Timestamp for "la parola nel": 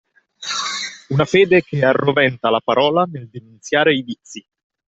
2.49-3.29